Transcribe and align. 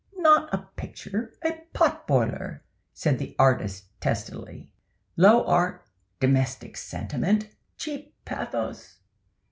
"Not 0.17 0.51
a 0.51 0.67
picture—a 0.77 1.61
pot 1.73 2.07
boiler," 2.07 2.63
said 2.91 3.19
the 3.19 3.35
artist, 3.37 3.83
testily. 4.01 4.71
"Low 5.15 5.45
art—domestic 5.45 6.75
sentiment—cheap 6.75 8.15
pathos. 8.25 8.97